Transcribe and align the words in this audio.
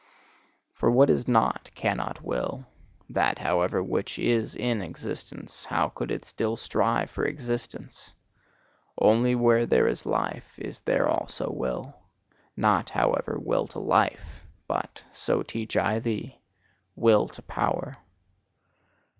For 0.73 0.89
what 0.89 1.11
is 1.11 1.27
not, 1.27 1.69
cannot 1.75 2.23
will; 2.23 2.65
that, 3.11 3.37
however, 3.37 3.83
which 3.83 4.17
is 4.17 4.55
in 4.55 4.81
existence 4.81 5.65
how 5.65 5.89
could 5.89 6.09
it 6.09 6.25
still 6.25 6.55
strive 6.55 7.11
for 7.11 7.23
existence! 7.23 8.15
Only 8.99 9.35
where 9.35 9.67
there 9.67 9.85
is 9.85 10.07
life, 10.07 10.57
is 10.57 10.79
there 10.79 11.07
also 11.07 11.51
will: 11.51 11.93
not, 12.57 12.89
however, 12.89 13.37
Will 13.39 13.67
to 13.67 13.77
Life, 13.79 14.43
but 14.67 15.03
so 15.13 15.43
teach 15.43 15.77
I 15.77 15.99
thee 15.99 16.39
Will 16.95 17.27
to 17.27 17.43
Power! 17.43 17.97